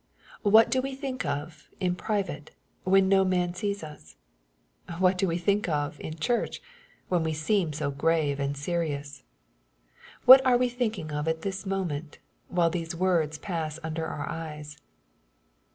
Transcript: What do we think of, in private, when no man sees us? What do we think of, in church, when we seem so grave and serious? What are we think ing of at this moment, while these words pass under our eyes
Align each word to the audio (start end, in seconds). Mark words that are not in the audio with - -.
What 0.41 0.71
do 0.71 0.81
we 0.81 0.95
think 0.95 1.25
of, 1.27 1.69
in 1.79 1.93
private, 1.93 2.49
when 2.85 3.07
no 3.07 3.23
man 3.23 3.53
sees 3.53 3.83
us? 3.83 4.15
What 4.97 5.15
do 5.15 5.27
we 5.27 5.37
think 5.37 5.69
of, 5.69 5.99
in 6.01 6.15
church, 6.17 6.59
when 7.07 7.21
we 7.21 7.33
seem 7.33 7.71
so 7.71 7.91
grave 7.91 8.39
and 8.39 8.57
serious? 8.57 9.21
What 10.25 10.43
are 10.43 10.57
we 10.57 10.69
think 10.69 10.97
ing 10.97 11.11
of 11.11 11.27
at 11.27 11.43
this 11.43 11.67
moment, 11.67 12.17
while 12.47 12.71
these 12.71 12.95
words 12.95 13.37
pass 13.37 13.77
under 13.83 14.07
our 14.07 14.27
eyes 14.27 14.79